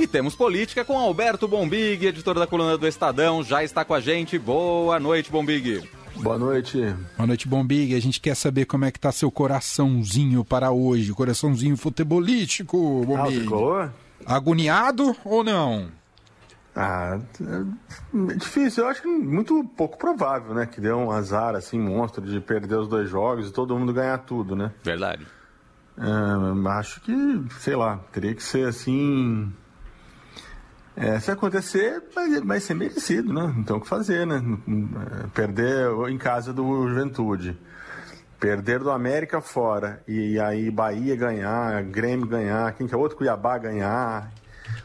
E 0.00 0.06
temos 0.06 0.34
política 0.34 0.82
com 0.82 0.98
Alberto 0.98 1.46
Bombig, 1.46 2.06
editor 2.06 2.34
da 2.34 2.46
coluna 2.46 2.78
do 2.78 2.88
Estadão, 2.88 3.44
já 3.44 3.62
está 3.62 3.84
com 3.84 3.92
a 3.92 4.00
gente. 4.00 4.38
Boa 4.38 4.98
noite, 4.98 5.30
Bombig. 5.30 5.86
Boa 6.16 6.38
noite. 6.38 6.96
Boa 7.18 7.26
noite, 7.26 7.46
Bombig. 7.46 7.94
A 7.94 8.00
gente 8.00 8.18
quer 8.18 8.34
saber 8.34 8.64
como 8.64 8.86
é 8.86 8.90
que 8.90 8.98
tá 8.98 9.12
seu 9.12 9.30
coraçãozinho 9.30 10.42
para 10.42 10.70
hoje, 10.70 11.12
coraçãozinho 11.12 11.76
futebolístico, 11.76 13.04
Bombig. 13.04 13.46
Ah, 14.24 14.36
Agoniado 14.36 15.14
ou 15.22 15.44
não? 15.44 15.88
Ah, 16.74 17.18
é 18.30 18.34
difícil. 18.36 18.84
Eu 18.84 18.90
acho 18.90 19.02
que 19.02 19.08
muito 19.08 19.62
pouco 19.76 19.98
provável, 19.98 20.54
né? 20.54 20.64
Que 20.64 20.80
deu 20.80 20.96
um 20.96 21.10
azar, 21.10 21.54
assim, 21.54 21.78
monstro 21.78 22.24
de 22.24 22.40
perder 22.40 22.76
os 22.76 22.88
dois 22.88 23.10
jogos 23.10 23.50
e 23.50 23.52
todo 23.52 23.78
mundo 23.78 23.92
ganhar 23.92 24.16
tudo, 24.16 24.56
né? 24.56 24.72
Verdade. 24.82 25.26
É, 25.98 26.68
acho 26.70 27.02
que, 27.02 27.12
sei 27.58 27.76
lá, 27.76 27.98
teria 28.10 28.34
que 28.34 28.42
ser 28.42 28.66
assim. 28.66 29.52
É, 30.96 31.18
se 31.20 31.30
acontecer, 31.30 32.02
vai, 32.14 32.40
vai, 32.40 32.60
ser 32.60 32.74
merecido, 32.74 33.32
né? 33.32 33.52
Não 33.56 33.62
tem 33.62 33.76
o 33.76 33.80
que 33.80 33.88
fazer, 33.88 34.26
né? 34.26 34.42
Perder 35.34 35.88
em 36.08 36.18
casa 36.18 36.52
do 36.52 36.88
Juventude, 36.88 37.58
perder 38.38 38.80
do 38.80 38.90
América 38.90 39.40
fora, 39.40 40.02
e 40.06 40.38
aí 40.40 40.70
Bahia 40.70 41.14
ganhar, 41.16 41.82
Grêmio 41.84 42.26
ganhar, 42.26 42.72
quem 42.74 42.86
que 42.86 42.94
é 42.94 42.98
outro? 42.98 43.16
Cuiabá 43.16 43.56
ganhar, 43.56 44.32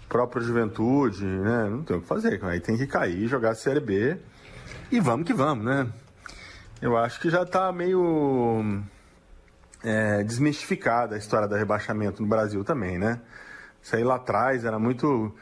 próprio 0.07 0.43
Juventude, 0.43 1.25
né? 1.25 1.69
Não 1.69 1.83
tem 1.83 1.97
o 1.97 2.01
que 2.01 2.07
fazer. 2.07 2.39
Aí 2.45 2.59
tem 2.59 2.77
que 2.77 2.87
cair, 2.87 3.27
jogar 3.27 3.51
a 3.51 3.55
Série 3.55 3.79
B 3.79 4.17
e 4.91 4.99
vamos 4.99 5.25
que 5.25 5.33
vamos, 5.33 5.65
né? 5.65 5.87
Eu 6.81 6.95
acho 6.95 7.19
que 7.19 7.29
já 7.29 7.41
está 7.41 7.71
meio 7.71 8.83
é, 9.83 10.23
desmistificada 10.23 11.15
a 11.15 11.17
história 11.17 11.47
do 11.47 11.55
rebaixamento 11.55 12.21
no 12.21 12.27
Brasil 12.27 12.63
também, 12.63 12.97
né? 12.97 13.19
Isso 13.81 13.95
aí 13.95 14.03
lá 14.03 14.15
atrás 14.15 14.65
era 14.65 14.79
muito. 14.79 15.33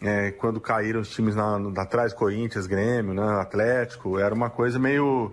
É, 0.00 0.30
quando 0.32 0.60
caíram 0.60 1.00
os 1.00 1.08
times 1.08 1.34
lá, 1.34 1.58
atrás, 1.78 2.12
Corinthians, 2.12 2.66
Grêmio, 2.66 3.14
né, 3.14 3.40
Atlético, 3.40 4.18
era 4.18 4.34
uma 4.34 4.50
coisa 4.50 4.78
meio. 4.78 5.32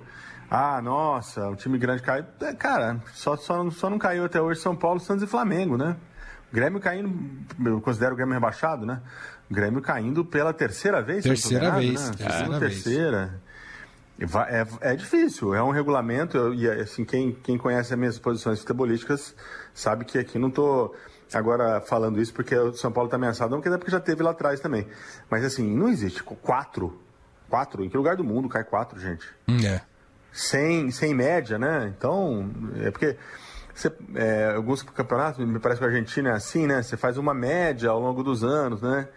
Ah, 0.49 0.81
nossa, 0.81 1.49
o 1.49 1.55
time 1.55 1.77
grande 1.77 2.01
caiu. 2.01 2.25
É, 2.41 2.53
cara, 2.53 3.01
só, 3.13 3.35
só, 3.35 3.69
só 3.71 3.89
não 3.89 3.97
caiu 3.97 4.23
até 4.23 4.41
hoje 4.41 4.61
São 4.61 4.75
Paulo, 4.75 4.99
Santos 4.99 5.23
e 5.23 5.27
Flamengo, 5.27 5.77
né? 5.77 5.97
Grêmio 6.51 6.79
caindo, 6.79 7.11
eu 7.65 7.81
considero 7.81 8.13
o 8.13 8.15
Grêmio 8.15 8.35
rebaixado, 8.35 8.85
né? 8.85 9.01
O 9.49 9.53
Grêmio 9.53 9.81
caindo 9.81 10.23
pela 10.23 10.53
terceira 10.53 11.01
vez. 11.01 11.23
Terceira 11.23 11.65
enganado, 11.65 11.81
vez. 11.81 12.09
Né? 12.09 12.15
Terceira, 12.15 12.59
terceira. 12.59 13.41
É, 14.47 14.91
é, 14.91 14.95
difícil, 14.95 15.55
é 15.55 15.63
um 15.63 15.71
regulamento, 15.71 16.53
e 16.53 16.69
assim, 16.69 17.03
quem, 17.03 17.31
quem 17.31 17.57
conhece 17.57 17.93
as 17.93 17.99
minhas 17.99 18.19
posições 18.19 18.59
futebolísticas 18.59 19.35
sabe 19.73 20.05
que 20.05 20.19
aqui 20.19 20.37
não 20.37 20.49
estou 20.49 20.95
agora 21.33 21.81
falando 21.81 22.21
isso 22.21 22.33
porque 22.33 22.55
o 22.55 22.73
São 22.73 22.91
Paulo 22.91 23.07
está 23.07 23.17
ameaçado, 23.17 23.51
não, 23.51 23.59
porque 23.59 23.73
é 23.73 23.77
porque 23.77 23.91
já 23.91 23.99
teve 23.99 24.23
lá 24.23 24.31
atrás 24.31 24.59
também. 24.59 24.87
Mas 25.29 25.43
assim, 25.43 25.75
não 25.75 25.89
existe 25.89 26.23
quatro. 26.23 27.01
Quatro? 27.49 27.83
Em 27.83 27.89
que 27.89 27.97
lugar 27.97 28.15
do 28.15 28.23
mundo 28.23 28.49
cai 28.49 28.63
quatro, 28.63 28.99
gente? 28.99 29.27
É. 29.65 29.81
Sem, 30.31 30.89
sem 30.91 31.13
média, 31.13 31.59
né? 31.59 31.93
Então, 31.95 32.49
é 32.81 32.89
porque 32.89 33.15
você, 33.73 33.91
é, 34.15 34.53
alguns 34.55 34.83
campeonatos, 34.83 35.45
me 35.45 35.59
parece 35.59 35.79
que 35.79 35.85
a 35.85 35.89
Argentina 35.89 36.29
é 36.29 36.33
assim, 36.33 36.67
né? 36.67 36.81
Você 36.81 36.95
faz 36.95 37.17
uma 37.17 37.33
média 37.33 37.89
ao 37.89 37.99
longo 37.99 38.23
dos 38.23 38.43
anos, 38.43 38.81
né? 38.81 39.07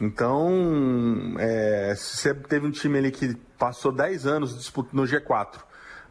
Então, 0.00 1.36
é, 1.38 1.94
se 1.96 2.16
você 2.16 2.34
teve 2.34 2.66
um 2.66 2.70
time 2.70 2.98
ali 2.98 3.10
que 3.10 3.34
passou 3.58 3.92
10 3.92 4.26
anos 4.26 4.72
no 4.92 5.04
G4, 5.04 5.58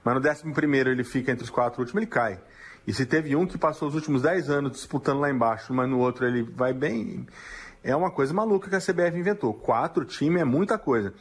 mas 0.03 0.15
no 0.15 0.21
11 0.21 0.89
ele 0.89 1.03
fica 1.03 1.31
entre 1.31 1.43
os 1.43 1.49
quatro 1.49 1.81
últimos, 1.81 2.01
ele 2.01 2.09
cai. 2.09 2.39
E 2.85 2.93
se 2.93 3.05
teve 3.05 3.35
um 3.35 3.45
que 3.45 3.57
passou 3.57 3.87
os 3.87 3.95
últimos 3.95 4.21
10 4.21 4.49
anos 4.49 4.71
disputando 4.73 5.19
lá 5.19 5.29
embaixo, 5.29 5.73
mas 5.73 5.89
no 5.89 5.99
outro 5.99 6.25
ele 6.25 6.43
vai 6.43 6.73
bem, 6.73 7.25
é 7.83 7.95
uma 7.95 8.11
coisa 8.11 8.33
maluca 8.33 8.69
que 8.69 8.75
a 8.75 8.79
CBF 8.79 9.17
inventou. 9.17 9.53
Quatro 9.53 10.05
times 10.05 10.41
é 10.41 10.45
muita 10.45 10.77
coisa. 10.77 11.13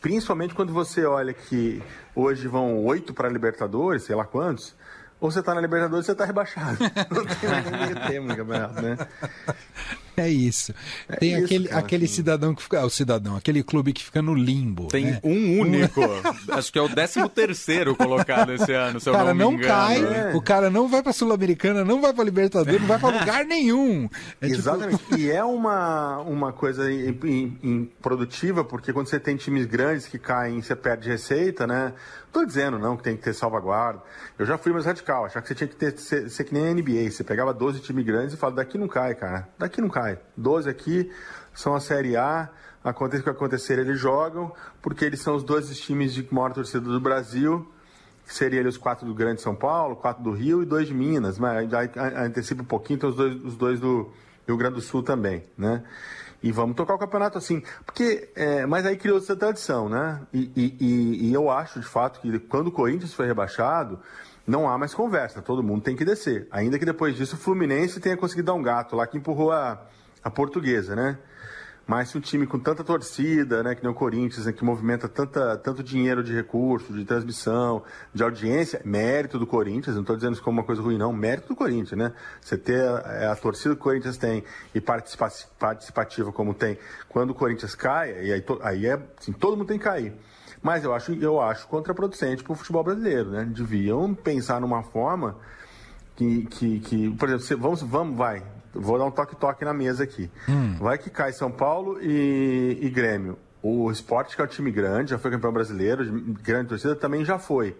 Principalmente 0.00 0.54
quando 0.54 0.72
você 0.72 1.04
olha 1.04 1.32
que 1.32 1.82
hoje 2.14 2.46
vão 2.46 2.84
oito 2.84 3.12
para 3.12 3.28
a 3.28 3.30
Libertadores, 3.30 4.04
sei 4.04 4.14
lá 4.14 4.24
quantos, 4.24 4.76
ou 5.20 5.30
você 5.30 5.40
está 5.40 5.54
na 5.54 5.60
Libertadores 5.60 5.96
ou 5.96 6.02
você 6.04 6.12
está 6.12 6.24
rebaixado. 6.24 6.78
Não 7.10 7.24
tem 7.24 7.50
mais 7.50 7.70
meio 7.70 8.06
termo 8.06 8.28
no 8.28 8.36
campeonato, 8.36 8.80
né? 8.80 8.96
É 10.20 10.28
isso. 10.28 10.74
Tem 11.18 11.34
é 11.34 11.38
aquele, 11.38 11.68
cara, 11.68 11.80
aquele 11.80 12.04
assim. 12.04 12.14
cidadão 12.14 12.54
que 12.54 12.62
fica. 12.62 12.80
Ah, 12.80 12.86
o 12.86 12.90
cidadão, 12.90 13.36
aquele 13.36 13.62
clube 13.62 13.92
que 13.92 14.04
fica 14.04 14.20
no 14.20 14.34
limbo. 14.34 14.88
Tem 14.88 15.06
né? 15.06 15.20
um 15.22 15.60
único. 15.60 16.00
Acho 16.50 16.72
que 16.72 16.78
é 16.78 16.82
o 16.82 16.88
13 16.88 17.28
terceiro 17.28 17.94
colocado 17.96 18.52
esse 18.52 18.72
ano, 18.72 19.00
se 19.00 19.08
o 19.08 19.12
cara 19.12 19.32
não, 19.34 19.52
não 19.52 19.58
cai, 19.60 20.02
é. 20.02 20.32
o 20.34 20.42
cara 20.42 20.70
não 20.70 20.88
vai 20.88 21.02
pra 21.02 21.12
Sul-Americana, 21.12 21.84
não 21.84 22.00
vai 22.00 22.12
pra 22.12 22.24
Libertadores, 22.24 22.80
não 22.80 22.88
vai 22.88 22.98
pra 22.98 23.10
lugar 23.10 23.44
nenhum. 23.46 24.08
É 24.40 24.46
tipo 24.46 24.58
Exatamente. 24.58 24.98
Tipo... 24.98 25.08
E 25.18 25.30
é 25.30 25.42
uma, 25.42 26.18
uma 26.20 26.52
coisa 26.52 26.84
produtiva, 28.00 28.64
porque 28.64 28.92
quando 28.92 29.08
você 29.08 29.18
tem 29.18 29.36
times 29.36 29.66
grandes 29.66 30.06
que 30.06 30.18
caem, 30.18 30.62
você 30.62 30.76
perde 30.76 31.08
receita, 31.08 31.66
né? 31.66 31.92
Tô 32.32 32.44
dizendo 32.44 32.78
não 32.78 32.96
que 32.96 33.02
tem 33.02 33.16
que 33.16 33.22
ter 33.22 33.32
salvaguarda. 33.32 34.02
Eu 34.38 34.44
já 34.44 34.58
fui 34.58 34.72
mais 34.72 34.84
radical, 34.84 35.24
achar 35.24 35.40
que 35.40 35.48
você 35.48 35.54
tinha 35.54 35.68
que 35.68 35.76
ter, 35.76 35.98
ser, 35.98 36.28
ser 36.28 36.44
que 36.44 36.52
nem 36.52 36.68
a 36.68 36.74
NBA. 36.74 37.10
Você 37.10 37.24
pegava 37.24 37.54
12 37.54 37.80
times 37.80 38.04
grandes 38.04 38.34
e 38.34 38.36
falava, 38.36 38.56
daqui 38.56 38.76
não 38.76 38.88
cai, 38.88 39.14
cara. 39.14 39.48
Daqui 39.58 39.80
não 39.80 39.88
cai. 39.88 40.18
12 40.36 40.68
aqui 40.68 41.10
são 41.54 41.74
a 41.74 41.80
Série 41.80 42.16
A. 42.16 42.48
Acontece 42.84 43.20
o 43.22 43.24
que 43.24 43.30
acontecer, 43.30 43.78
eles 43.78 43.98
jogam, 43.98 44.52
porque 44.80 45.04
eles 45.04 45.20
são 45.20 45.34
os 45.34 45.42
12 45.42 45.74
times 45.74 46.14
de 46.14 46.26
maior 46.32 46.52
torcida 46.52 46.80
do 46.80 47.00
Brasil. 47.00 47.66
Que 48.26 48.34
seria 48.34 48.60
ali 48.60 48.68
os 48.68 48.76
quatro 48.76 49.06
do 49.06 49.14
Grande 49.14 49.40
São 49.40 49.54
Paulo, 49.54 49.96
quatro 49.96 50.22
do 50.22 50.32
Rio 50.32 50.62
e 50.62 50.66
dois 50.66 50.86
de 50.86 50.94
Minas. 50.94 51.38
Mas 51.38 51.66
antecipa 51.96 52.62
um 52.62 52.66
pouquinho, 52.66 52.98
tem 52.98 53.08
os 53.08 53.16
dois, 53.16 53.44
os 53.44 53.56
dois 53.56 53.80
do 53.80 54.12
Rio 54.46 54.56
Grande 54.56 54.74
do 54.74 54.80
Sul 54.82 55.02
também, 55.02 55.44
né? 55.56 55.82
E 56.42 56.52
vamos 56.52 56.76
tocar 56.76 56.94
o 56.94 56.98
campeonato 56.98 57.38
assim. 57.38 57.62
Porque, 57.84 58.30
é, 58.34 58.66
mas 58.66 58.86
aí 58.86 58.96
criou 58.96 59.18
essa 59.18 59.34
tradição, 59.34 59.88
né? 59.88 60.20
E, 60.32 60.50
e, 60.56 61.28
e, 61.28 61.34
eu 61.34 61.50
acho, 61.50 61.80
de 61.80 61.86
fato, 61.86 62.20
que 62.20 62.38
quando 62.38 62.68
o 62.68 62.72
Corinthians 62.72 63.12
foi 63.12 63.26
rebaixado, 63.26 63.98
não 64.46 64.68
há 64.68 64.78
mais 64.78 64.94
conversa, 64.94 65.42
todo 65.42 65.62
mundo 65.62 65.82
tem 65.82 65.96
que 65.96 66.04
descer. 66.04 66.46
Ainda 66.50 66.78
que 66.78 66.84
depois 66.84 67.16
disso 67.16 67.34
o 67.36 67.38
Fluminense 67.38 68.00
tenha 68.00 68.16
conseguido 68.16 68.46
dar 68.46 68.54
um 68.54 68.62
gato 68.62 68.96
lá 68.96 69.06
que 69.06 69.16
empurrou 69.18 69.52
a, 69.52 69.82
a 70.22 70.30
portuguesa, 70.30 70.94
né? 70.94 71.18
Mas 71.88 72.10
se 72.10 72.18
um 72.18 72.20
time 72.20 72.46
com 72.46 72.58
tanta 72.58 72.84
torcida, 72.84 73.62
né, 73.62 73.74
que 73.74 73.82
nem 73.82 73.90
o 73.90 73.94
Corinthians, 73.94 74.44
né, 74.44 74.52
que 74.52 74.62
movimenta 74.62 75.08
tanta, 75.08 75.56
tanto 75.56 75.82
dinheiro 75.82 76.22
de 76.22 76.34
recurso, 76.34 76.92
de 76.92 77.02
transmissão, 77.02 77.82
de 78.12 78.22
audiência, 78.22 78.82
mérito 78.84 79.38
do 79.38 79.46
Corinthians, 79.46 79.94
não 79.94 80.02
estou 80.02 80.14
dizendo 80.14 80.34
isso 80.34 80.42
como 80.42 80.60
uma 80.60 80.66
coisa 80.66 80.82
ruim, 80.82 80.98
não, 80.98 81.14
mérito 81.14 81.48
do 81.48 81.56
Corinthians, 81.56 81.98
né? 81.98 82.12
Você 82.42 82.58
ter 82.58 82.86
a, 82.86 83.32
a 83.32 83.36
torcida 83.36 83.74
que 83.74 83.80
o 83.80 83.82
Corinthians 83.82 84.18
tem 84.18 84.44
e 84.74 84.82
participa, 84.82 85.32
participativa 85.58 86.30
como 86.30 86.52
tem, 86.52 86.76
quando 87.08 87.30
o 87.30 87.34
Corinthians 87.34 87.74
cai, 87.74 88.10
e 88.22 88.32
aí, 88.34 88.44
aí 88.60 88.86
é, 88.86 89.02
assim, 89.18 89.32
todo 89.32 89.56
mundo 89.56 89.68
tem 89.68 89.78
que 89.78 89.84
cair. 89.84 90.12
Mas 90.60 90.84
eu 90.84 90.92
acho, 90.92 91.14
eu 91.14 91.40
acho 91.40 91.66
contraproducente 91.68 92.44
para 92.44 92.52
o 92.52 92.54
futebol 92.54 92.84
brasileiro, 92.84 93.30
né? 93.30 93.46
Deviam 93.50 94.14
pensar 94.14 94.60
numa 94.60 94.82
forma 94.82 95.38
que, 96.14 96.44
que, 96.50 96.80
que 96.80 97.10
por 97.12 97.30
exemplo, 97.30 97.62
vamos, 97.62 97.80
vamos, 97.80 98.14
vai, 98.14 98.42
Vou 98.74 98.98
dar 98.98 99.04
um 99.04 99.10
toque-toque 99.10 99.64
na 99.64 99.72
mesa 99.72 100.04
aqui. 100.04 100.30
Hum. 100.48 100.76
Vai 100.78 100.98
que 100.98 101.10
cai 101.10 101.32
São 101.32 101.50
Paulo 101.50 101.98
e, 102.00 102.78
e 102.80 102.90
Grêmio. 102.90 103.38
O 103.62 103.90
Sport, 103.90 104.34
que 104.34 104.40
é 104.40 104.44
um 104.44 104.48
time 104.48 104.70
grande, 104.70 105.10
já 105.10 105.18
foi 105.18 105.30
campeão 105.30 105.52
brasileiro, 105.52 106.04
grande 106.42 106.68
torcida, 106.68 106.94
também 106.94 107.24
já 107.24 107.38
foi. 107.38 107.76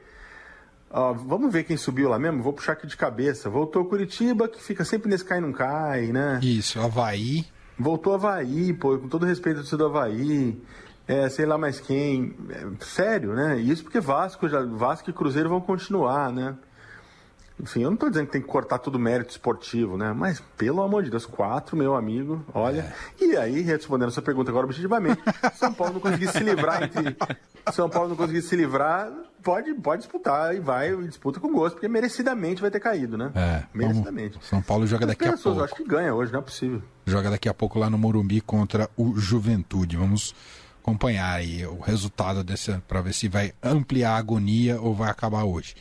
Uh, 0.91 1.15
vamos 1.15 1.53
ver 1.53 1.65
quem 1.65 1.77
subiu 1.77 2.09
lá 2.09 2.19
mesmo? 2.19 2.43
Vou 2.43 2.53
puxar 2.53 2.73
aqui 2.73 2.87
de 2.87 2.97
cabeça. 2.97 3.51
Voltou 3.51 3.85
Curitiba, 3.85 4.49
que 4.49 4.61
fica 4.63 4.85
sempre 4.85 5.09
nesse 5.11 5.25
cai 5.25 5.41
não 5.41 5.53
cai, 5.53 6.07
né? 6.07 6.41
Isso, 6.43 6.81
Havaí. 6.81 7.47
Voltou 7.79 8.15
Havaí, 8.15 8.73
pô, 8.73 8.99
com 8.99 9.09
todo 9.09 9.27
respeito 9.27 9.63
do 9.77 9.87
Havaí. 9.87 10.61
É, 11.07 11.29
sei 11.29 11.47
lá 11.47 11.57
mais 11.57 11.79
quem. 11.79 12.35
É, 12.51 12.85
sério, 12.85 13.35
né? 13.35 13.59
Isso 13.59 13.83
porque 13.83 14.01
Vasco, 14.01 14.49
já, 14.49 14.65
Vasco 14.65 15.09
e 15.11 15.13
Cruzeiro 15.13 15.49
vão 15.49 15.61
continuar, 15.61 16.33
né? 16.33 16.57
Enfim, 17.61 17.83
eu 17.83 17.91
não 17.91 17.95
estou 17.95 18.09
dizendo 18.09 18.27
que 18.27 18.33
tem 18.33 18.41
que 18.41 18.47
cortar 18.47 18.79
todo 18.79 18.95
o 18.95 18.99
mérito 18.99 19.31
esportivo, 19.31 19.97
né? 19.97 20.13
Mas, 20.13 20.41
pelo 20.57 20.81
amor 20.81 21.03
de 21.03 21.11
Deus, 21.11 21.27
quatro, 21.27 21.77
meu 21.77 21.95
amigo, 21.95 22.45
olha. 22.55 22.95
É. 23.21 23.25
E 23.25 23.37
aí, 23.37 23.61
respondendo 23.61 24.09
a 24.09 24.13
sua 24.13 24.23
pergunta 24.23 24.51
agora 24.51 24.65
objetivamente, 24.67 25.21
São 25.55 25.73
Paulo 25.73 25.95
não 25.95 26.01
conseguir 26.01 26.29
se 26.29 26.41
livrar 26.41 26.83
entre. 26.85 27.17
São 27.73 27.91
Paulo 27.91 28.11
não 28.11 28.17
conseguir 28.17 28.43
se 28.43 28.55
livrar, 28.55 29.11
pode, 29.43 29.75
pode 29.75 30.03
disputar 30.03 30.55
e 30.55 30.61
vai, 30.61 30.95
disputa 30.97 31.41
com 31.41 31.53
gosto, 31.53 31.75
porque 31.75 31.89
merecidamente 31.89 32.61
vai 32.61 32.71
ter 32.71 32.81
caído, 32.81 33.19
né? 33.19 33.33
É. 33.35 33.63
Merecidamente. 33.75 34.35
Vamos, 34.35 34.49
São 34.49 34.63
Paulo 34.63 34.87
joga 34.87 35.07
daqui 35.07 35.25
pessoas, 35.25 35.41
a 35.41 35.43
pouco. 35.43 35.59
Eu 35.61 35.65
acho 35.65 35.75
que 35.75 35.85
ganha 35.85 36.15
hoje, 36.15 36.33
não 36.33 36.41
é 36.41 36.43
possível. 36.43 36.83
Joga 37.07 37.31
daqui 37.31 37.49
a 37.49 37.55
pouco 37.55 37.79
lá 37.79 37.91
no 37.91 37.99
Morumbi 37.99 38.41
contra 38.41 38.89
o 38.97 39.17
Juventude. 39.17 39.97
Vamos 39.97 40.35
acompanhar 40.81 41.35
aí 41.35 41.67
o 41.67 41.79
resultado 41.81 42.43
dessa, 42.43 42.83
para 42.87 43.03
ver 43.03 43.13
se 43.13 43.29
vai 43.29 43.53
ampliar 43.63 44.13
a 44.13 44.17
agonia 44.17 44.81
ou 44.81 44.95
vai 44.95 45.11
acabar 45.11 45.45
hoje. 45.45 45.75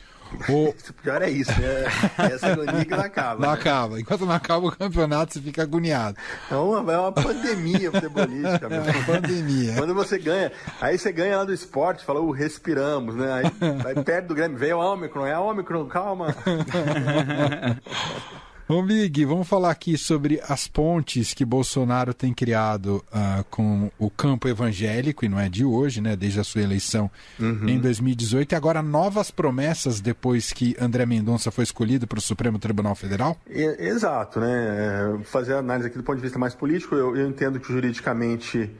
O... 0.48 0.74
pior 1.02 1.22
é 1.22 1.30
isso, 1.30 1.52
né? 1.60 1.84
Essa 2.32 2.52
agonia 2.52 2.84
que 2.84 2.90
não 2.90 3.00
acaba. 3.00 3.40
Não 3.40 3.48
né? 3.48 3.54
acaba. 3.54 4.00
Enquanto 4.00 4.26
não 4.26 4.34
acaba 4.34 4.66
o 4.66 4.72
campeonato, 4.72 5.34
você 5.34 5.40
fica 5.40 5.62
agoniado. 5.62 6.16
É 6.50 6.54
uma, 6.54 6.92
é 6.92 6.98
uma 6.98 7.12
pandemia 7.12 7.90
futebolística. 7.90 8.66
É 8.66 8.80
uma 8.80 9.04
pandemia. 9.04 9.74
Quando 9.76 9.94
você 9.94 10.18
ganha, 10.18 10.52
aí 10.80 10.98
você 10.98 11.12
ganha 11.12 11.38
lá 11.38 11.44
do 11.44 11.52
esporte, 11.52 12.04
fala, 12.04 12.20
uh, 12.20 12.30
respiramos, 12.30 13.14
né? 13.14 13.32
Aí, 13.32 13.44
aí 13.86 14.04
perto 14.04 14.28
do 14.28 14.34
Grêmio, 14.34 14.58
veio 14.58 14.78
o 14.78 14.80
Ômicron, 14.80 15.26
é 15.26 15.38
Ômicron, 15.38 15.86
calma. 15.86 16.34
Bom, 18.68 18.84
Big, 18.84 19.24
vamos 19.24 19.48
falar 19.48 19.70
aqui 19.70 19.96
sobre 19.96 20.42
as 20.46 20.68
pontes 20.68 21.32
que 21.32 21.42
Bolsonaro 21.42 22.12
tem 22.12 22.34
criado 22.34 23.02
uh, 23.08 23.42
com 23.48 23.90
o 23.98 24.10
campo 24.10 24.46
evangélico, 24.46 25.24
e 25.24 25.28
não 25.28 25.40
é 25.40 25.48
de 25.48 25.64
hoje, 25.64 26.02
né? 26.02 26.14
Desde 26.14 26.38
a 26.38 26.44
sua 26.44 26.60
eleição 26.60 27.10
uhum. 27.40 27.66
em 27.66 27.78
2018, 27.78 28.52
e 28.52 28.54
agora 28.54 28.82
novas 28.82 29.30
promessas 29.30 30.02
depois 30.02 30.52
que 30.52 30.76
André 30.78 31.06
Mendonça 31.06 31.50
foi 31.50 31.64
escolhido 31.64 32.06
para 32.06 32.18
o 32.18 32.20
Supremo 32.20 32.58
Tribunal 32.58 32.94
Federal? 32.94 33.38
exato, 33.48 34.38
né? 34.38 34.50
É, 34.50 35.24
fazer 35.24 35.54
a 35.54 35.60
análise 35.60 35.88
aqui 35.88 35.96
do 35.96 36.04
ponto 36.04 36.16
de 36.16 36.22
vista 36.22 36.38
mais 36.38 36.54
político, 36.54 36.94
eu, 36.94 37.16
eu 37.16 37.26
entendo 37.26 37.58
que 37.58 37.72
juridicamente 37.72 38.70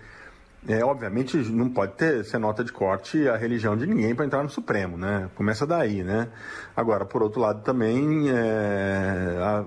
é, 0.69 0.85
obviamente 0.85 1.39
não 1.51 1.71
pode 1.71 1.95
ter 1.95 2.23
ser 2.27 2.37
nota 2.37 2.63
de 2.63 2.71
corte 2.71 3.27
a 3.27 3.39
religião 3.39 3.75
de 3.75 3.87
ninguém 3.87 4.15
para 4.15 4.27
entrar 4.27 4.43
no 4.43 4.51
Supremo, 4.51 4.99
né? 4.99 5.31
Começa 5.35 5.67
daí, 5.67 6.05
né? 6.05 6.29
Agora, 6.77 7.07
por 7.07 7.23
outro 7.23 7.41
lado, 7.41 7.63
também 7.63 8.29
é, 8.29 9.39
a, 9.41 9.65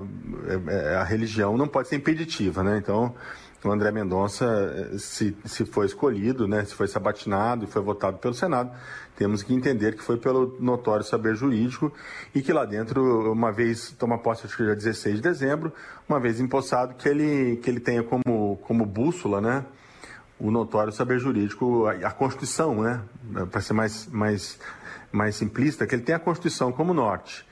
é, 0.70 0.96
a, 0.98 1.04
religião 1.04 1.58
não 1.58 1.68
pode 1.68 1.88
ser 1.88 1.96
impeditiva, 1.96 2.62
né? 2.62 2.78
Então, 2.78 3.16
o 3.64 3.72
André 3.72 3.92
Mendonça, 3.92 4.96
se, 5.00 5.36
se 5.44 5.66
foi 5.66 5.88
escolhido, 5.88 6.48
né? 6.48 6.64
Se 6.66 6.76
foi 6.76 6.88
sabatinado 6.88 7.66
e 7.66 7.68
foi 7.68 7.82
votado 7.82 8.20
pelo 8.20 8.36
Senado, 8.36 8.70
temos 9.16 9.42
que 9.42 9.56
entender 9.56 9.96
que 9.96 10.04
foi 10.04 10.18
pelo 10.18 10.56
notório 10.60 11.04
saber 11.04 11.36
jurídico 11.36 11.92
e 12.34 12.44
que 12.44 12.54
lá 12.54 12.64
dentro, 12.64 13.32
uma 13.32 13.52
vez 13.52 13.90
toma 13.98 14.20
posse, 14.20 14.46
acho 14.46 14.56
que 14.56 14.66
já 14.68 14.76
16 14.76 15.16
de 15.16 15.22
dezembro, 15.24 15.74
uma 16.08 16.20
vez 16.20 16.40
empossado, 16.40 16.94
que 16.94 17.10
ele, 17.10 17.58
que 17.58 17.72
ele 17.72 17.80
tenha 17.80 18.04
como, 18.04 18.58
como 18.58 18.86
bússola, 18.86 19.42
né? 19.42 19.66
O 20.42 20.50
notório 20.50 20.92
saber 20.92 21.20
jurídico, 21.20 21.86
a, 21.86 22.08
a 22.08 22.12
Constituição, 22.12 22.82
né? 22.82 23.02
Para 23.52 23.62
ser 23.62 23.74
mais, 23.74 24.08
mais, 24.08 24.60
mais 25.12 25.36
simplista, 25.36 25.86
que 25.86 25.94
ele 25.94 26.02
tem 26.02 26.16
a 26.16 26.20
Constituição 26.20 26.72
como 26.72 26.94
norte. 26.94 27.46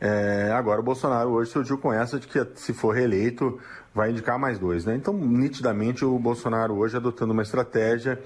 É, 0.00 0.50
agora 0.54 0.80
o 0.80 0.82
Bolsonaro 0.82 1.28
hoje 1.30 1.50
surgiu 1.50 1.76
com 1.76 1.92
essa 1.92 2.18
de 2.18 2.26
que 2.26 2.46
se 2.54 2.72
for 2.72 2.94
reeleito 2.94 3.60
vai 3.94 4.10
indicar 4.10 4.38
mais 4.38 4.58
dois, 4.58 4.84
né? 4.84 4.94
Então, 4.94 5.12
nitidamente, 5.14 6.04
o 6.04 6.18
Bolsonaro 6.18 6.74
hoje 6.74 6.96
adotando 6.96 7.32
uma 7.32 7.42
estratégia 7.42 8.20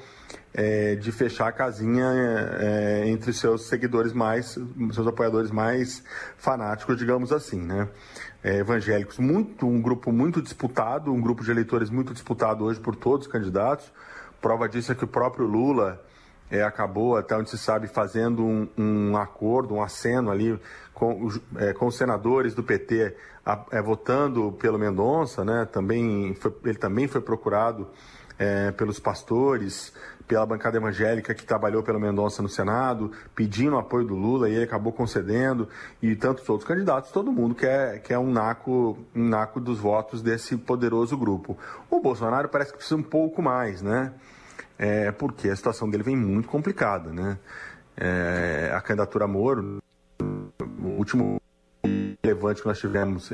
é, 0.53 0.95
de 0.95 1.11
fechar 1.11 1.49
a 1.49 1.53
casinha 1.53 2.05
é, 2.61 3.05
entre 3.09 3.33
seus 3.33 3.67
seguidores 3.67 4.13
mais, 4.13 4.59
seus 4.93 5.07
apoiadores 5.07 5.51
mais 5.51 6.05
fanáticos, 6.37 6.97
digamos 6.99 7.33
assim, 7.33 7.61
né? 7.61 7.89
É, 8.43 8.59
evangélicos, 8.59 9.19
muito, 9.19 9.67
um 9.67 9.81
grupo 9.81 10.13
muito 10.13 10.43
disputado, 10.43 11.11
um 11.11 11.21
grupo 11.21 11.43
de 11.43 11.51
eleitores 11.51 11.89
muito 11.89 12.13
disputado 12.13 12.65
hoje 12.65 12.79
por 12.79 12.95
todos 12.95 13.27
os 13.27 13.33
candidatos. 13.33 13.91
Prova 14.41 14.69
disso 14.69 14.93
é 14.93 14.95
que 14.95 15.05
o 15.05 15.09
próprio 15.09 15.47
Lula 15.47 16.05
é, 16.51 16.63
acabou, 16.63 17.17
até 17.17 17.37
onde 17.37 17.51
se 17.51 17.59
sabe, 17.59 17.89
fazendo 17.89 18.45
um, 18.45 18.69
um 18.77 19.17
acordo, 19.17 19.75
um 19.75 19.83
aceno 19.83 20.31
ali 20.31 20.59
com, 20.93 21.31
é, 21.57 21.73
com 21.73 21.87
os 21.87 21.97
senadores 21.97 22.55
do 22.55 22.63
PT 22.63 23.15
a, 23.45 23.65
é, 23.73 23.83
votando 23.83 24.53
pelo 24.53 24.79
Mendonça, 24.79 25.45
né? 25.45 25.67
Também 25.71 26.35
foi, 26.35 26.55
ele 26.65 26.79
também 26.79 27.09
foi 27.09 27.21
procurado 27.21 27.89
é, 28.39 28.71
pelos 28.73 28.99
pastores, 28.99 29.93
pela 30.27 30.47
bancada 30.47 30.79
evangélica 30.79 31.35
que 31.35 31.45
trabalhou 31.45 31.83
pelo 31.83 32.01
Mendonça 32.01 32.43
no 32.43 32.49
Senado, 32.49 33.13
pedindo 33.35 33.77
apoio 33.77 34.07
do 34.07 34.15
Lula 34.15 34.49
e 34.49 34.55
ele 34.55 34.65
acabou 34.65 34.93
concedendo, 34.93 35.69
e 36.01 36.17
tantos 36.17 36.49
outros 36.49 36.67
candidatos, 36.67 37.11
todo 37.11 37.31
mundo 37.31 37.55
quer, 37.55 38.01
quer 38.01 38.19
um, 38.19 38.31
naco, 38.31 38.99
um 39.15 39.29
naco 39.29 39.61
dos 39.61 39.79
votos 39.79 40.23
desse 40.23 40.57
poderoso 40.57 41.17
grupo. 41.17 41.57
O 41.91 42.01
Bolsonaro 42.01 42.49
parece 42.49 42.73
que 42.73 42.79
precisa 42.79 42.97
um 42.97 43.03
pouco 43.03 43.43
mais, 43.43 43.83
né? 43.83 44.13
É, 44.79 45.13
porque 45.13 45.49
a 45.49 45.57
situação 45.57 45.89
dele 45.89 46.03
vem 46.03 46.17
muito 46.17 46.49
complicada, 46.49 47.13
né? 47.13 47.39
É, 47.97 48.73
a 48.75 48.81
candidatura 48.81 49.27
Moro, 49.27 49.79
o 50.21 50.89
último 50.99 51.41
relevante 52.23 52.63
que 52.63 52.67
nós 52.67 52.79
tivemos 52.79 53.31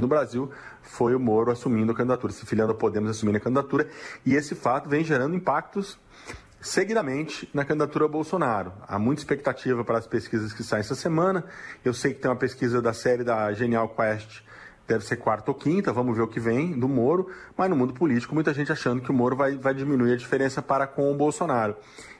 no 0.00 0.08
Brasil 0.08 0.50
foi 0.80 1.14
o 1.14 1.20
Moro 1.20 1.50
assumindo 1.50 1.92
a 1.92 1.94
candidatura, 1.94 2.32
se 2.32 2.46
filiando 2.46 2.72
a 2.72 2.74
Podemos 2.74 3.10
assumindo 3.10 3.36
a 3.36 3.40
candidatura, 3.40 3.88
e 4.24 4.34
esse 4.34 4.54
fato 4.54 4.88
vem 4.88 5.04
gerando 5.04 5.34
impactos 5.34 5.98
seguidamente 6.60 7.48
na 7.52 7.64
candidatura 7.64 8.08
Bolsonaro. 8.08 8.72
Há 8.86 8.98
muita 8.98 9.20
expectativa 9.20 9.84
para 9.84 9.98
as 9.98 10.06
pesquisas 10.06 10.52
que 10.52 10.62
saem 10.62 10.80
essa 10.80 10.94
semana. 10.94 11.44
Eu 11.84 11.94
sei 11.94 12.14
que 12.14 12.20
tem 12.20 12.30
uma 12.30 12.36
pesquisa 12.36 12.82
da 12.82 12.92
série 12.92 13.22
da 13.22 13.52
Genial 13.52 13.88
Quest, 13.88 14.42
deve 14.88 15.04
ser 15.04 15.16
quarta 15.16 15.50
ou 15.50 15.54
quinta, 15.54 15.92
vamos 15.92 16.16
ver 16.16 16.22
o 16.22 16.26
que 16.26 16.40
vem 16.40 16.72
do 16.72 16.88
Moro, 16.88 17.30
mas 17.54 17.68
no 17.68 17.76
mundo 17.76 17.92
político 17.92 18.34
muita 18.34 18.54
gente 18.54 18.72
achando 18.72 19.02
que 19.02 19.10
o 19.10 19.14
Moro 19.14 19.36
vai, 19.36 19.54
vai 19.54 19.74
diminuir 19.74 20.14
a 20.14 20.16
diferença 20.16 20.62
para 20.62 20.86
com 20.86 21.12
o 21.12 21.14
Bolsonaro. 21.14 21.76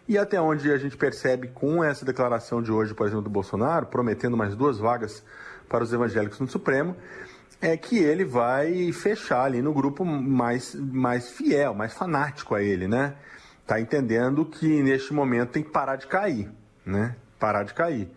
E 0.07 0.19
até 0.19 0.39
onde 0.39 0.71
a 0.71 0.77
gente 0.77 0.97
percebe 0.97 1.49
com 1.49 1.83
essa 1.83 2.05
declaração 2.05 2.63
de 2.63 2.71
hoje, 2.71 2.93
por 2.93 3.07
exemplo, 3.07 3.25
do 3.25 3.31
Bolsonaro, 3.31 3.87
prometendo 3.87 4.37
mais 4.37 4.55
duas 4.55 4.79
vagas 4.79 5.25
para 5.67 5.83
os 5.83 5.93
evangélicos 5.93 6.39
no 6.41 6.47
Supremo, 6.47 6.95
é 7.61 7.77
que 7.77 7.99
ele 7.99 8.25
vai 8.25 8.93
fechar 8.93 9.45
ali 9.45 9.63
no 9.63 9.73
grupo 9.73 10.05
mais, 10.05 10.75
mais 10.75 11.31
fiel, 11.31 11.75
mais 11.75 11.95
fanático 11.95 12.55
a 12.55 12.63
ele, 12.63 12.87
né? 12.87 13.15
Tá 13.67 13.81
entendendo 13.81 14.45
que 14.45 14.83
neste 14.83 15.13
momento 15.13 15.51
tem 15.51 15.63
que 15.63 15.71
parar 15.71 15.97
de 15.97 16.07
cair, 16.07 16.51
né? 16.85 17.17
Parar 17.39 17.65
de 17.65 17.75
cair. 17.75 18.09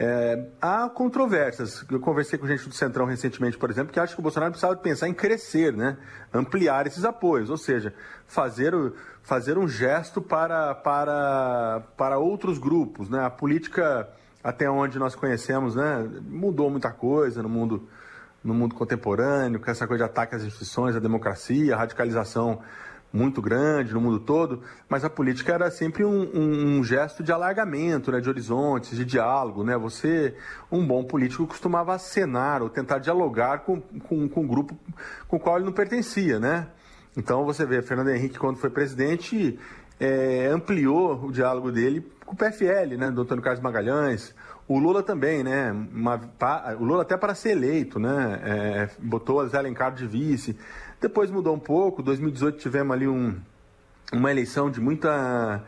É, 0.00 0.46
há 0.62 0.88
controvérsias. 0.88 1.84
Eu 1.90 1.98
conversei 1.98 2.38
com 2.38 2.46
gente 2.46 2.68
do 2.68 2.72
Centrão 2.72 3.04
recentemente, 3.04 3.58
por 3.58 3.68
exemplo, 3.68 3.92
que 3.92 3.98
acha 3.98 4.14
que 4.14 4.20
o 4.20 4.22
Bolsonaro 4.22 4.52
precisava 4.52 4.76
pensar 4.76 5.08
em 5.08 5.12
crescer, 5.12 5.72
né? 5.72 5.96
ampliar 6.32 6.86
esses 6.86 7.04
apoios, 7.04 7.50
ou 7.50 7.56
seja, 7.56 7.92
fazer, 8.24 8.72
fazer 9.24 9.58
um 9.58 9.66
gesto 9.66 10.22
para, 10.22 10.72
para, 10.72 11.82
para 11.96 12.16
outros 12.16 12.58
grupos. 12.58 13.10
Né? 13.10 13.24
A 13.24 13.28
política, 13.28 14.08
até 14.42 14.70
onde 14.70 15.00
nós 15.00 15.16
conhecemos, 15.16 15.74
né? 15.74 16.08
mudou 16.28 16.70
muita 16.70 16.92
coisa 16.92 17.42
no 17.42 17.48
mundo, 17.48 17.88
no 18.44 18.54
mundo 18.54 18.76
contemporâneo, 18.76 19.58
com 19.58 19.68
essa 19.68 19.84
coisa 19.88 20.04
de 20.04 20.10
ataque 20.10 20.36
às 20.36 20.44
instituições, 20.44 20.94
à 20.94 21.00
democracia, 21.00 21.74
a 21.74 21.78
radicalização 21.78 22.60
muito 23.12 23.40
grande 23.40 23.94
no 23.94 24.00
mundo 24.00 24.20
todo, 24.20 24.62
mas 24.88 25.04
a 25.04 25.10
política 25.10 25.54
era 25.54 25.70
sempre 25.70 26.04
um, 26.04 26.22
um, 26.34 26.78
um, 26.78 26.84
gesto 26.84 27.22
de 27.22 27.32
alargamento, 27.32 28.12
né, 28.12 28.20
de 28.20 28.28
horizontes, 28.28 28.96
de 28.96 29.04
diálogo. 29.04 29.64
Né? 29.64 29.76
Você, 29.78 30.34
um 30.70 30.86
bom 30.86 31.04
político, 31.04 31.46
costumava 31.46 31.94
acenar 31.94 32.62
ou 32.62 32.68
tentar 32.68 32.98
dialogar 32.98 33.60
com, 33.60 33.80
com, 33.80 34.28
com 34.28 34.40
um 34.42 34.46
grupo 34.46 34.76
com 35.26 35.36
o 35.36 35.40
qual 35.40 35.56
ele 35.56 35.64
não 35.64 35.72
pertencia. 35.72 36.38
Né? 36.38 36.66
Então 37.16 37.44
você 37.44 37.64
vê, 37.64 37.80
Fernando 37.82 38.10
Henrique, 38.10 38.38
quando 38.38 38.58
foi 38.58 38.70
presidente, 38.70 39.58
é, 39.98 40.46
ampliou 40.46 41.24
o 41.24 41.32
diálogo 41.32 41.72
dele 41.72 42.06
com 42.24 42.34
o 42.34 42.36
PFL, 42.36 42.96
né, 42.98 43.10
do 43.10 43.22
Antônio 43.22 43.42
Carlos 43.42 43.62
Magalhães. 43.62 44.34
O 44.68 44.78
Lula 44.78 45.02
também, 45.02 45.42
né? 45.42 45.72
Uma, 45.72 46.20
o 46.78 46.84
Lula 46.84 47.00
até 47.00 47.16
para 47.16 47.34
ser 47.34 47.52
eleito, 47.52 47.98
né? 47.98 48.40
É, 48.44 48.90
botou 48.98 49.40
a 49.40 49.46
Zé 49.46 49.56
Alencar 49.56 49.94
de 49.94 50.06
vice. 50.06 50.54
Depois 51.00 51.30
mudou 51.30 51.54
um 51.54 51.58
pouco. 51.58 52.02
2018 52.02 52.58
tivemos 52.58 52.94
ali 52.94 53.08
um, 53.08 53.34
uma 54.12 54.30
eleição 54.30 54.70
de 54.70 54.78
muita. 54.78 55.64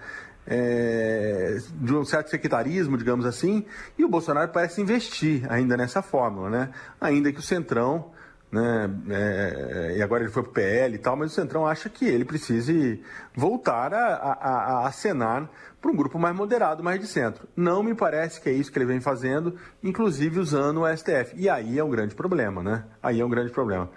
É, 0.46 1.58
de 1.74 1.94
um 1.94 2.04
certo 2.04 2.28
sectarismo, 2.28 2.98
digamos 2.98 3.24
assim, 3.24 3.64
e 3.96 4.04
o 4.04 4.08
Bolsonaro 4.08 4.50
parece 4.50 4.80
investir 4.80 5.46
ainda 5.50 5.76
nessa 5.76 6.02
fórmula, 6.02 6.50
né? 6.50 6.70
Ainda 7.00 7.32
que 7.32 7.38
o 7.38 7.42
Centrão, 7.42 8.10
né, 8.50 8.90
é, 9.10 9.94
e 9.98 10.02
agora 10.02 10.22
ele 10.24 10.32
foi 10.32 10.42
para 10.42 10.50
o 10.50 10.52
PL 10.52 10.94
e 10.94 10.98
tal, 10.98 11.16
mas 11.16 11.32
o 11.32 11.34
Centrão 11.34 11.66
acha 11.66 11.88
que 11.88 12.04
ele 12.04 12.24
precise 12.24 13.02
voltar 13.34 13.94
a, 13.94 14.14
a, 14.14 14.48
a 14.82 14.86
acenar 14.86 15.48
para 15.80 15.90
um 15.90 15.96
grupo 15.96 16.18
mais 16.18 16.34
moderado, 16.36 16.82
mais 16.82 17.00
de 17.00 17.06
centro. 17.06 17.48
Não 17.56 17.82
me 17.82 17.94
parece 17.94 18.40
que 18.40 18.48
é 18.48 18.52
isso 18.52 18.70
que 18.70 18.78
ele 18.78 18.86
vem 18.86 19.00
fazendo, 19.00 19.56
inclusive 19.82 20.38
usando 20.38 20.82
o 20.82 20.96
STF. 20.96 21.34
E 21.36 21.48
aí 21.48 21.78
é 21.78 21.84
um 21.84 21.90
grande 21.90 22.14
problema, 22.14 22.62
né? 22.62 22.84
Aí 23.02 23.20
é 23.20 23.24
um 23.24 23.30
grande 23.30 23.52
problema 23.52 23.88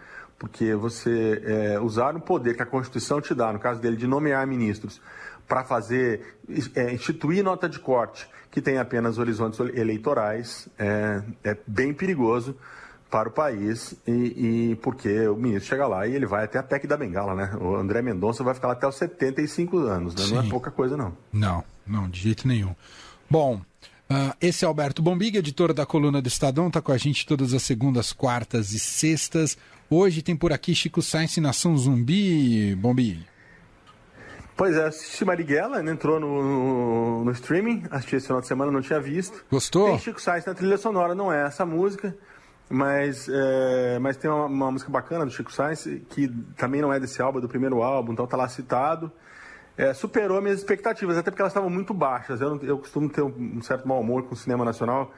porque 0.43 0.75
você 0.75 1.41
é, 1.45 1.79
usar 1.79 2.13
o 2.17 2.19
poder 2.19 2.53
que 2.53 2.61
a 2.61 2.65
Constituição 2.65 3.21
te 3.21 3.33
dá, 3.33 3.53
no 3.53 3.59
caso 3.59 3.79
dele, 3.79 3.95
de 3.95 4.05
nomear 4.05 4.45
ministros, 4.45 5.01
para 5.47 5.63
fazer, 5.63 6.35
é, 6.75 6.93
instituir 6.93 7.41
nota 7.41 7.69
de 7.69 7.79
corte 7.79 8.27
que 8.51 8.61
tem 8.61 8.77
apenas 8.77 9.17
horizontes 9.17 9.57
eleitorais, 9.59 10.67
é, 10.77 11.23
é 11.45 11.57
bem 11.65 11.93
perigoso 11.93 12.57
para 13.13 13.29
o 13.29 13.31
país 13.31 13.93
e, 14.07 14.71
e, 14.71 14.75
porque 14.77 15.27
o 15.27 15.35
ministro 15.35 15.69
chega 15.69 15.85
lá 15.85 16.07
e 16.07 16.15
ele 16.15 16.25
vai 16.25 16.45
até 16.45 16.57
a 16.57 16.63
PEC 16.63 16.87
da 16.87 16.97
Bengala, 16.97 17.35
né? 17.35 17.55
O 17.61 17.75
André 17.75 18.01
Mendonça 18.01 18.43
vai 18.43 18.55
ficar 18.55 18.69
lá 18.69 18.73
até 18.73 18.87
os 18.87 18.95
75 18.95 19.77
anos, 19.77 20.15
né? 20.15 20.25
Não 20.35 20.41
é 20.43 20.49
pouca 20.49 20.71
coisa, 20.71 20.97
não. 20.97 21.15
Não, 21.31 21.63
não, 21.85 22.09
de 22.09 22.19
jeito 22.19 22.47
nenhum. 22.47 22.73
Bom, 23.29 23.61
uh, 24.09 24.35
esse 24.41 24.65
é 24.65 24.67
Alberto 24.67 25.03
Bombig, 25.03 25.37
editor 25.37 25.73
da 25.73 25.85
coluna 25.85 26.23
do 26.23 26.27
Estadão, 26.27 26.69
está 26.69 26.81
com 26.81 26.91
a 26.91 26.97
gente 26.97 27.23
todas 27.27 27.53
as 27.53 27.61
segundas, 27.61 28.11
quartas 28.11 28.71
e 28.71 28.79
sextas. 28.79 29.59
Hoje 29.91 30.23
tem 30.23 30.35
por 30.35 30.51
aqui 30.51 30.73
Chico 30.73 31.03
Sainz 31.03 31.37
Nação 31.37 31.77
Zumbi, 31.77 32.73
Bombi. 32.73 33.23
Pois 34.57 34.75
é, 34.75 34.87
assisti 34.87 35.23
Marighella, 35.23 35.83
né, 35.83 35.91
entrou 35.91 36.19
no, 36.19 36.41
no, 36.41 37.25
no, 37.25 37.31
streaming, 37.31 37.83
assisti 37.91 38.15
esse 38.15 38.25
final 38.25 38.41
de 38.41 38.47
semana, 38.47 38.71
não 38.71 38.81
tinha 38.81 38.99
visto. 38.99 39.45
Gostou? 39.51 39.89
Tem 39.89 39.99
Chico 39.99 40.19
Sainz 40.19 40.45
na 40.45 40.55
trilha 40.55 40.77
sonora, 40.77 41.13
não 41.13 41.31
é 41.31 41.45
essa 41.45 41.63
música, 41.63 42.15
mas, 42.73 43.29
é, 43.29 43.99
mas 43.99 44.17
tem 44.17 44.31
uma, 44.31 44.45
uma, 44.47 44.71
música 44.71 44.91
bacana 44.91 45.23
do 45.25 45.31
Chico 45.31 45.53
Sainz, 45.53 45.87
que 46.09 46.27
também 46.57 46.81
não 46.81 46.91
é 46.91 46.99
desse 46.99 47.21
álbum, 47.21 47.37
é 47.37 47.41
do 47.41 47.47
primeiro 47.47 47.83
álbum, 47.83 48.13
então 48.13 48.25
tá 48.25 48.35
lá 48.35 48.49
citado. 48.49 49.11
É, 49.77 49.93
superou 49.93 50.41
minhas 50.41 50.57
expectativas, 50.57 51.15
até 51.15 51.29
porque 51.29 51.43
elas 51.43 51.51
estavam 51.51 51.69
muito 51.69 51.93
baixas. 51.93 52.41
Eu, 52.41 52.59
eu 52.63 52.79
costumo 52.79 53.09
ter 53.09 53.21
um 53.21 53.61
certo 53.61 53.87
mau 53.87 54.01
humor 54.01 54.23
com 54.23 54.33
o 54.33 54.35
cinema 54.35 54.65
nacional, 54.65 55.11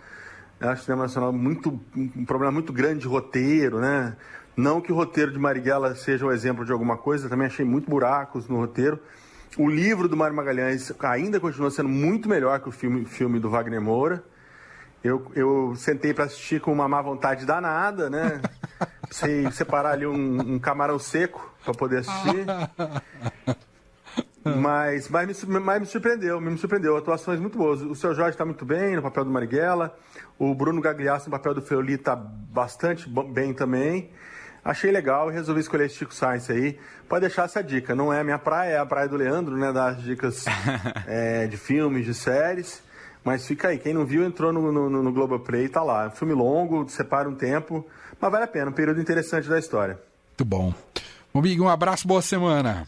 Eu 0.60 0.70
acho 0.70 0.82
o 0.82 0.86
cinema 0.86 1.04
nacional 1.04 1.32
muito, 1.32 1.80
um 1.96 2.26
problema 2.26 2.52
muito 2.52 2.74
grande 2.74 3.00
de 3.00 3.08
roteiro, 3.08 3.80
né? 3.80 4.18
Não 4.58 4.82
que 4.82 4.92
o 4.92 4.96
roteiro 4.96 5.32
de 5.32 5.40
Marighella 5.40 5.96
seja 5.96 6.26
um 6.26 6.32
exemplo 6.34 6.66
de 6.66 6.74
alguma 6.74 6.98
coisa, 6.98 7.30
também 7.30 7.48
achei 7.48 7.64
muito 7.64 7.90
buracos 7.90 8.50
no 8.50 8.58
roteiro. 8.58 9.00
O 9.58 9.70
livro 9.70 10.10
do 10.10 10.18
Mário 10.18 10.36
Magalhães 10.36 10.92
ainda 11.00 11.40
continua 11.40 11.72
sendo 11.72 11.88
muito 11.88 12.28
melhor 12.28 12.60
que 12.60 12.68
o 12.68 12.72
filme, 12.72 13.06
filme 13.06 13.40
do 13.40 13.50
Wagner 13.50 13.80
Moura. 13.80 14.22
Eu, 15.06 15.32
eu 15.36 15.76
sentei 15.76 16.16
para 16.16 16.24
assistir 16.24 16.60
com 16.60 16.74
uma 16.74 16.88
má 16.88 17.00
vontade 17.00 17.46
danada, 17.46 18.10
né? 18.10 18.42
Sei 19.12 19.50
separar 19.52 19.92
ali 19.92 20.08
um, 20.08 20.56
um 20.56 20.60
camarão 20.60 20.98
seco 20.98 21.54
para 21.64 21.76
poder 21.76 22.00
assistir. 22.00 22.46
Mas, 24.44 25.10
mas, 25.10 25.44
me, 25.44 25.60
mas 25.60 25.80
me 25.80 25.88
surpreendeu, 25.88 26.40
me 26.40 26.56
surpreendeu. 26.56 26.96
Atuações 26.96 27.40
muito 27.40 27.58
boas. 27.58 27.82
O 27.82 27.96
seu 27.96 28.14
Jorge 28.14 28.36
está 28.36 28.46
muito 28.46 28.64
bem 28.64 28.96
no 28.96 29.02
papel 29.02 29.26
do 29.26 29.32
Marighella. 29.32 29.98
O 30.38 30.54
Bruno 30.54 30.80
Gagliasso 30.80 31.26
no 31.26 31.32
papel 31.32 31.56
do 31.56 31.64
Feoli 31.64 31.96
está 31.96 32.16
bastante 32.16 33.10
bem 33.10 33.56
também. 33.56 34.12
Achei 34.64 34.92
legal 34.92 35.32
e 35.32 35.34
resolvi 35.34 35.62
escolher 35.62 35.88
esse 35.88 35.96
Chico 35.96 36.14
Science 36.14 36.52
aí. 36.52 36.78
Pode 37.10 37.22
deixar 37.22 37.46
essa 37.46 37.64
dica. 37.64 37.96
Não 37.96 38.14
é 38.14 38.20
a 38.20 38.24
minha 38.24 38.38
praia, 38.38 38.74
é 38.74 38.78
a 38.78 38.86
praia 38.86 39.10
do 39.10 39.18
Leandro, 39.18 39.58
né? 39.58 39.74
Das 39.74 40.00
dicas 40.04 40.46
é, 41.08 41.48
de 41.48 41.58
filmes, 41.58 42.06
de 42.06 42.14
séries. 42.14 42.85
Mas 43.26 43.48
fica 43.48 43.70
aí. 43.70 43.80
Quem 43.80 43.92
não 43.92 44.06
viu 44.06 44.24
entrou 44.24 44.54
no, 44.54 44.72
no, 44.72 45.02
no 45.02 45.12
Globoplay 45.12 45.66
e 45.66 45.70
tá 45.70 45.82
lá. 45.82 46.12
Filme 46.12 46.36
longo, 46.36 46.88
separa 46.88 47.28
um 47.28 47.34
tempo. 47.34 47.84
Mas 48.22 48.32
vale 48.32 48.44
a 48.44 48.48
pena, 48.48 48.70
um 48.70 48.74
período 48.74 49.02
interessante 49.02 49.50
da 49.50 49.58
história. 49.58 50.00
Muito 50.30 50.46
bom. 50.46 50.74
Bom, 51.34 51.42
Big, 51.42 51.60
um 51.60 51.68
abraço, 51.68 52.08
boa 52.08 52.22
semana. 52.22 52.88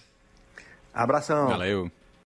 Abração. 0.94 1.48
Valeu. 1.48 1.92